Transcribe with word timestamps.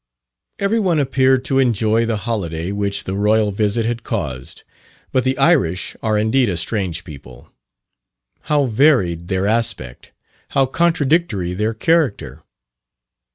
Every 0.57 0.79
one 0.79 0.99
appeared 0.99 1.45
to 1.45 1.59
enjoy 1.59 2.07
the 2.07 2.17
holiday 2.25 2.71
which 2.71 3.03
the 3.03 3.13
Royal 3.13 3.51
visit 3.51 3.85
had 3.85 4.01
caused. 4.01 4.63
But 5.11 5.23
the 5.25 5.37
Irish 5.37 5.95
are 6.01 6.17
indeed 6.17 6.49
a 6.49 6.57
strange 6.57 7.03
people. 7.03 7.53
How 8.49 8.65
varied 8.65 9.27
their 9.27 9.45
aspect 9.45 10.11
how 10.57 10.65
contradictory 10.65 11.53
their 11.53 11.75
character. 11.75 12.41